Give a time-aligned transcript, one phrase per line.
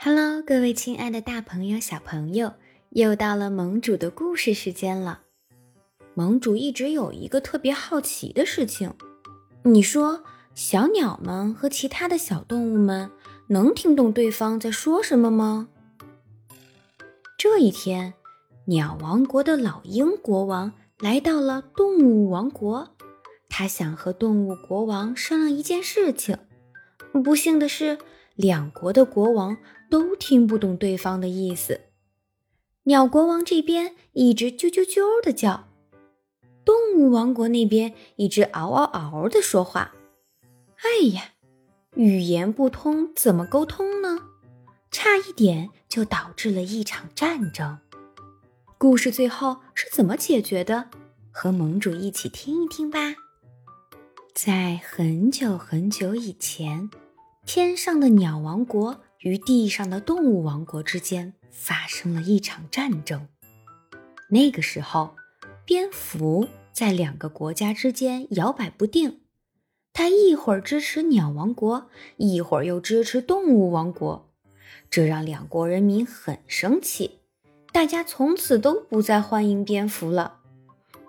[0.00, 2.52] Hello，各位亲爱的大朋友、小朋友，
[2.90, 5.22] 又到了盟主的故事时间了。
[6.14, 8.94] 盟主一直有一个特别好奇的事情，
[9.64, 10.22] 你说
[10.54, 13.10] 小鸟们和其他的小动物们
[13.48, 15.68] 能听懂对方在说什么吗？
[17.36, 18.14] 这一天，
[18.66, 22.94] 鸟王国的老鹰国王来到了动物王国，
[23.48, 26.38] 他想和动物国王商量一件事情。
[27.24, 27.98] 不幸的是，
[28.36, 29.56] 两国的国王。
[29.90, 31.80] 都听不懂对方的意思。
[32.84, 35.68] 鸟国王这边一直啾啾啾的叫，
[36.64, 39.94] 动物王国那边一直嗷嗷嗷的说话。
[40.76, 41.32] 哎呀，
[41.96, 44.18] 语言不通怎么沟通呢？
[44.90, 47.78] 差一点就导致了一场战争。
[48.78, 50.88] 故事最后是怎么解决的？
[51.30, 52.98] 和盟主一起听一听吧。
[54.34, 56.88] 在很久很久以前，
[57.44, 59.00] 天上的鸟王国。
[59.20, 63.28] 与地上的动物王国之间发生了一场战争。
[64.30, 65.16] 那个时候，
[65.64, 69.20] 蝙蝠在两个国家之间摇摆不定，
[69.92, 74.30] 它一会儿支持鸟王国，一会儿又支持动物王国，
[74.90, 77.18] 这让两国人民很生气。
[77.72, 80.38] 大家从此都不再欢迎蝙蝠了。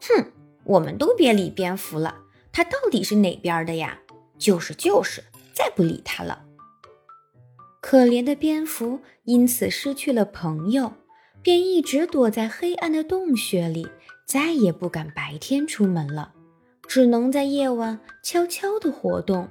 [0.00, 0.32] 哼，
[0.64, 2.22] 我们都别理蝙蝠了，
[2.52, 4.00] 它到底是哪边的呀？
[4.38, 6.44] 就是就是，再不理它了。
[7.90, 10.92] 可怜的蝙蝠因此失去了朋友，
[11.40, 13.88] 便一直躲在黑暗的洞穴里，
[14.26, 16.34] 再也不敢白天出门了，
[16.86, 19.48] 只能在夜晚悄悄地活动。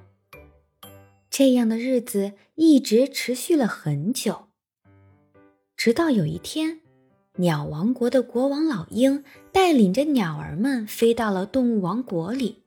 [1.32, 4.50] 这样的日子一直持续了很久，
[5.76, 6.82] 直到有一天，
[7.38, 12.62] 鸟王国的国王老鹰带领着鸟儿们飞到了动物王国里，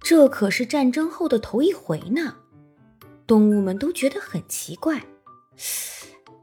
[0.00, 2.36] 这可是战争后的头一回呢。
[3.26, 5.06] 动物们都觉得很奇怪，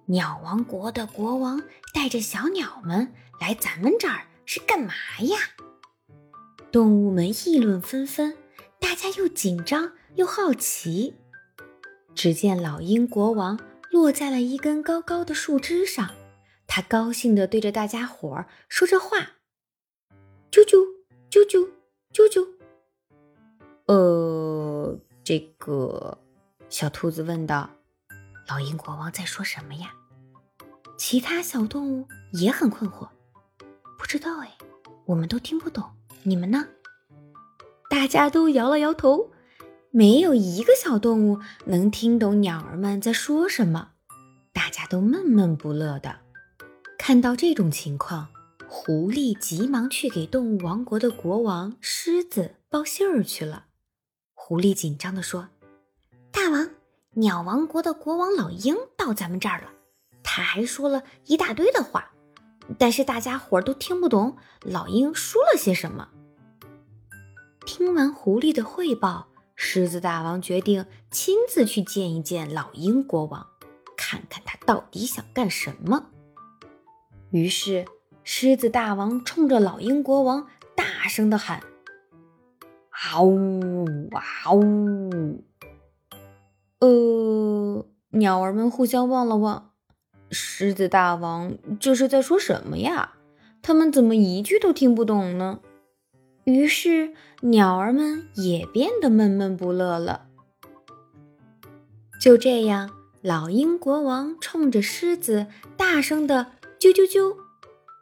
[0.07, 1.61] 鸟王国的国王
[1.93, 5.37] 带着小鸟们来咱们这儿是干嘛呀？
[6.71, 8.35] 动物们议论纷纷，
[8.79, 11.13] 大家又紧张又好奇。
[12.15, 13.59] 只见老鹰国王
[13.91, 16.09] 落在了一根高高的树枝上，
[16.65, 19.19] 他高兴地对着大家伙儿说着话
[20.51, 20.83] ：“啾啾
[21.29, 21.69] 啾啾
[22.11, 22.47] 啾啾。”
[23.85, 26.17] 呃，这个。
[26.71, 27.69] 小兔子问道
[28.47, 29.91] ：“老鹰国王在说什么呀？”
[30.97, 33.09] 其他小动物也很困惑，
[33.99, 34.57] 不知道哎，
[35.05, 35.83] 我们都听不懂，
[36.23, 36.65] 你们呢？
[37.89, 39.31] 大家都摇了摇头，
[39.89, 43.89] 没有一个小动物能听懂鸟儿们在说什么，
[44.53, 46.19] 大家都闷闷不乐的。
[46.97, 48.29] 看到这种情况，
[48.69, 53.65] 狐狸急忙去给动物王国的国王狮子报信儿去了。
[54.33, 55.49] 狐狸紧张地说。
[56.31, 56.69] 大王，
[57.11, 59.69] 鸟王国的国王老鹰到咱们这儿了，
[60.23, 62.11] 他还说了一大堆的话，
[62.77, 66.09] 但是大家伙儿都听不懂老鹰说了些什么。
[67.65, 73.45] 听完狐狸的汇报，狮子大王决定亲自去见一见老鹰国王，
[73.95, 76.07] 看看他到底想干什么。
[77.29, 77.85] 于是，
[78.23, 81.61] 狮子大王冲着老鹰国王大声的喊
[82.89, 85.43] ：“嗷呜，嗷呜！”
[86.81, 89.69] 呃，鸟儿们互相望了望，
[90.31, 93.13] 狮子大王这是在说什么呀？
[93.61, 95.59] 他们怎么一句都听不懂呢？
[96.43, 100.25] 于是鸟儿们也变得闷闷不乐了。
[102.19, 102.89] 就这样，
[103.21, 105.45] 老鹰国王冲着狮子
[105.77, 106.47] 大声的
[106.79, 107.35] 啾啾啾，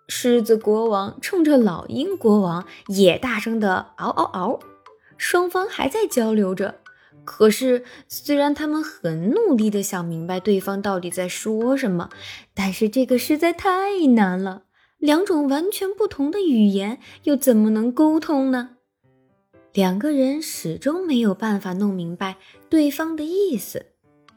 [0.08, 4.60] 狮子国王冲着老鹰国王也大声的嗷嗷嗷，
[5.18, 6.80] 双方还在交流着。
[7.26, 12.10] 可是，虽然他们很努力的想明白对方到底在说什么，
[12.54, 14.64] 但是这个实在太难了。
[14.98, 18.78] 两种完全不同的语言又怎么能沟通呢？
[19.72, 22.38] 两个人始终没有办法弄明白
[22.70, 23.86] 对方的意思。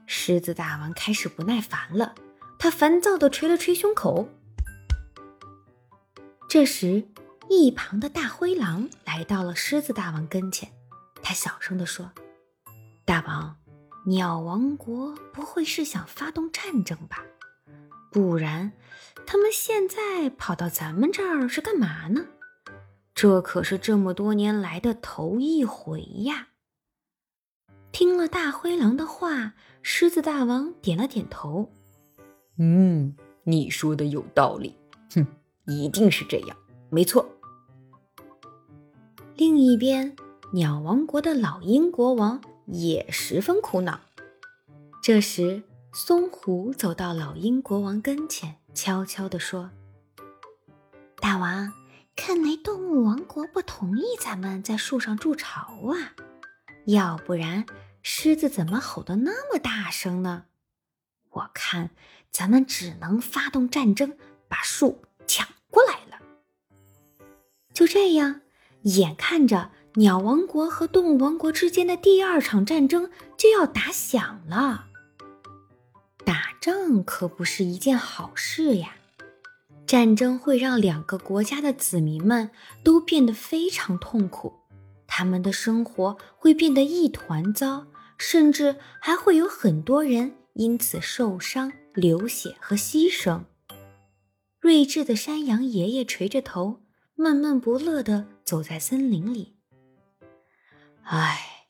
[0.06, 2.14] 狮子大王开始不耐烦了，
[2.58, 4.28] 他烦躁地捶了捶胸口。
[6.48, 7.08] 这时，
[7.48, 10.70] 一旁的大灰狼来到了狮子大王跟前，
[11.22, 12.12] 他小声地说。
[13.12, 13.54] 大王，
[14.06, 17.18] 鸟王国不会是想发动战争吧？
[18.10, 18.72] 不然，
[19.26, 22.24] 他们现在跑到咱们这儿是干嘛呢？
[23.14, 26.48] 这可是这么多年来的头一回呀！
[27.92, 31.70] 听了大灰狼的话，狮子大王点了点头。
[32.56, 33.14] 嗯，
[33.44, 34.74] 你说的有道理。
[35.14, 35.26] 哼，
[35.66, 36.56] 一定是这样，
[36.88, 37.30] 没错。
[39.36, 40.16] 另一边，
[40.54, 42.40] 鸟王国的老鹰国王。
[42.72, 44.00] 也十分苦恼。
[45.02, 49.70] 这时，松虎走到老鹰国王跟前，悄悄地说
[51.20, 51.70] ：“大王，
[52.16, 55.60] 看来动物王国不同意咱们在树上筑巢
[55.92, 56.14] 啊，
[56.86, 57.66] 要不然
[58.02, 60.46] 狮子怎么吼得那么大声呢？
[61.28, 61.90] 我看
[62.30, 64.16] 咱们只能发动战争，
[64.48, 66.22] 把树抢过来了。”
[67.74, 68.40] 就这样，
[68.82, 74.86] 眼看着鸟王国和动物王国之间的第二场战争就要打响了。
[76.24, 78.96] 打仗可不是一件好事呀！
[79.86, 82.50] 战争会让两个国家的子民们
[82.82, 84.54] 都变得非常痛苦，
[85.06, 87.86] 他们的生活会变得一团糟，
[88.16, 93.42] 甚至还会有很多人因此受伤、流血和牺牲。
[94.60, 96.80] 睿智的山羊爷爷垂着头，
[97.14, 99.51] 闷闷不乐地走在森林里。
[101.04, 101.66] 唉，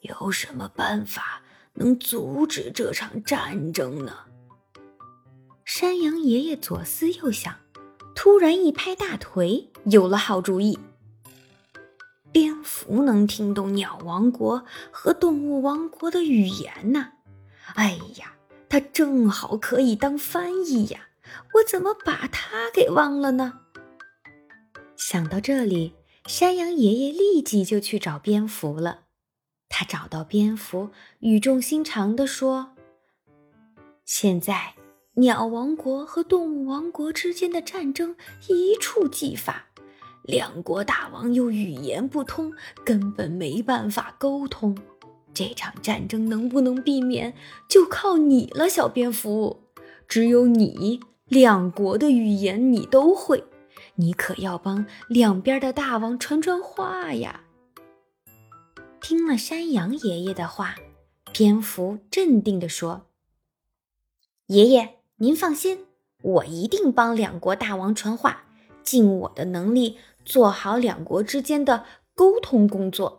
[0.00, 1.42] 有什么办法？
[1.74, 4.12] 能阻止这场战争呢？
[5.64, 7.54] 山羊爷爷左思右想，
[8.14, 10.78] 突然一拍大腿，有了好主意。
[12.32, 17.12] 蝙蝠能听懂鸟王国和动物王国的语言呢。
[17.74, 18.32] 哎呀，
[18.68, 21.08] 它正好可以当翻译呀！
[21.54, 23.60] 我怎么把它给忘了呢？
[24.96, 25.94] 想到这里，
[26.26, 29.04] 山羊爷爷立即就去找蝙蝠了。
[29.68, 30.90] 他找到蝙蝠，
[31.20, 32.70] 语重心长地说
[34.04, 34.74] ：“现在，
[35.14, 38.16] 鸟王国和动物王国之间的战争
[38.48, 39.66] 一触即发，
[40.22, 42.52] 两国大王又语言不通，
[42.84, 44.76] 根本没办法沟通。
[45.32, 47.34] 这场战争能不能避免，
[47.68, 49.62] 就靠你了，小蝙蝠。
[50.08, 53.44] 只有你，两国的语言你都会，
[53.96, 57.42] 你可要帮两边的大王传传话呀。”
[59.00, 60.74] 听了山羊爷爷的话，
[61.32, 63.06] 蝙蝠镇定地说
[64.48, 65.86] ：“爷爷，您放心，
[66.22, 68.44] 我一定帮两国大王传话，
[68.82, 71.84] 尽我的能力做好两国之间的
[72.14, 73.18] 沟通工作。”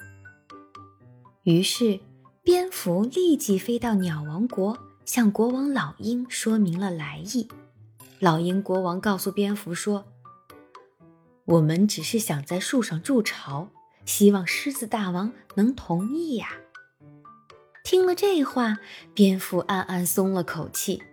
[1.43, 2.01] 于是，
[2.43, 7.47] 蝙蝠立即飞到鸟王国，向国王老鹰说明了来意。
[8.19, 10.03] 老鹰国王告诉蝙蝠说
[11.47, 13.71] ：“我们只是想在树上筑巢。”
[14.07, 16.47] 希望狮子大王能同意呀！
[17.83, 18.77] 听了这话，
[19.13, 21.03] 蝙蝠暗暗松了口气。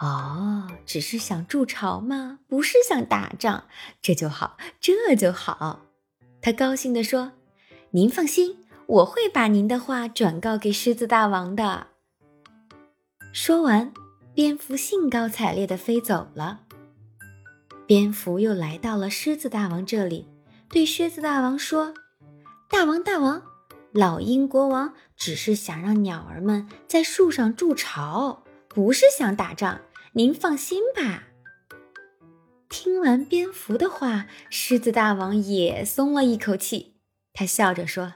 [0.00, 2.40] 哦，只是想筑巢吗？
[2.48, 3.68] 不是想打仗，
[4.02, 5.86] 这就好，这就好。
[6.42, 7.30] 他高兴地说
[7.92, 11.86] ：“您放心，我会把您的话转告给狮子大王的。”
[13.32, 13.94] 说完，
[14.34, 16.65] 蝙蝠兴高采烈地飞走了。
[17.86, 20.26] 蝙蝠又来到了狮子大王这里，
[20.68, 21.94] 对狮子大王说。
[22.68, 23.42] 大王，大王，
[23.92, 29.82] 老鹰国王只是想让鸟儿们在树上筑巢，不是想打仗。
[30.14, 31.28] 您放心吧。
[32.68, 36.96] 听完蝙蝠的话，狮子大王也松了一口气。
[37.32, 38.14] 他笑着说：“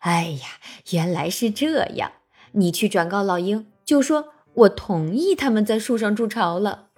[0.00, 0.46] 哎呀，
[0.92, 2.12] 原来是这样！
[2.52, 6.89] 你去转告老鹰，就说我同意他们在树上筑巢了。”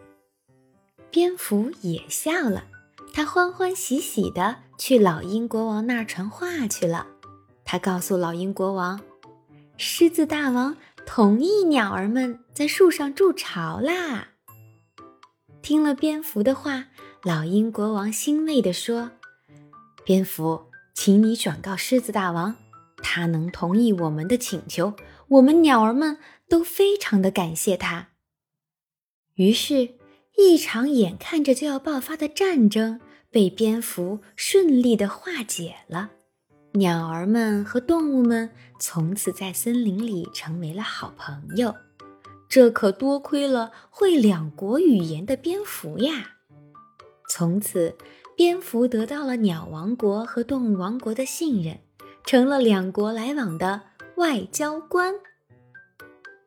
[1.13, 2.65] 蝙蝠也笑了。
[3.13, 7.07] 他欢欢喜喜地去老鹰国王那儿传话去了。
[7.67, 8.99] 他告诉老鹰国王，
[9.77, 10.75] 狮子大王
[11.05, 14.29] 同意鸟儿们在树上筑巢啦。
[15.61, 16.87] 听了蝙蝠的话，
[17.23, 19.11] 老鹰国王欣慰地说
[20.07, 22.57] ：“蝙蝠，请你转告狮子大王，
[23.03, 24.95] 他能同意我们的请求，
[25.29, 26.17] 我们鸟儿们
[26.49, 28.09] 都非常的感谢他。”
[29.37, 29.97] 于是。
[30.37, 36.11] 一场眼看着就要爆发的战争被蝙蝠顺利的化解了，
[36.73, 41.75] 鸟儿们和动物们从此在森林里成为了好朋友。
[42.49, 46.33] 这可多亏了会两国语言的蝙蝠呀！
[47.31, 47.97] 从此，
[48.37, 51.79] 蝙蝠得到了鸟王国和动物王国的信任，
[52.25, 53.83] 成了两国来往的
[54.17, 55.15] 外交官。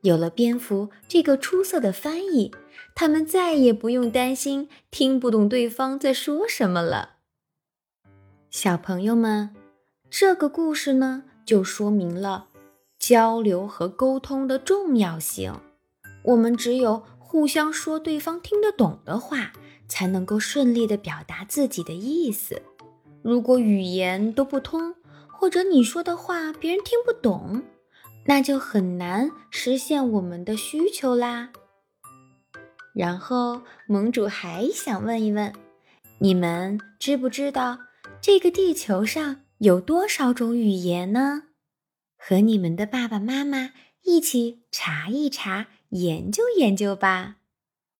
[0.01, 2.51] 有了蝙蝠这个出色的翻译。
[2.96, 7.18] 他们再也不用担心听不懂对方在说什么了。
[8.50, 9.54] 小朋友们，
[10.10, 12.48] 这个故事呢，就说明了
[12.98, 15.54] 交流和沟通的重要性。
[16.24, 19.52] 我们只有互相说对方听得懂的话，
[19.90, 22.62] 才能够顺利的表达自己的意思。
[23.22, 24.96] 如果语言都不通，
[25.28, 27.62] 或者你说的话别人听不懂，
[28.25, 31.50] 那就很难实现我们的需求啦。
[32.96, 35.54] 然后，盟主还想问一问，
[36.20, 37.78] 你们知不知道
[38.22, 41.44] 这个地球上有多少种语言呢？
[42.18, 43.72] 和你们的爸爸妈妈
[44.04, 47.36] 一起查一查，研究研究吧。